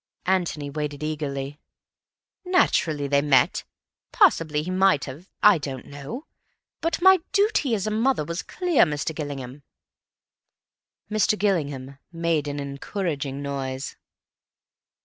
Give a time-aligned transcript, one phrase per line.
[0.25, 1.59] Antony waited eagerly.
[2.43, 3.65] "Naturally they met.
[4.11, 6.25] Possibly he might have—I don't know.
[6.81, 9.13] But my duty as a mother was clear, Mr.
[9.13, 9.61] Gillingham."
[11.11, 11.37] Mr.
[11.37, 13.95] Gillingham made an encouraging noise.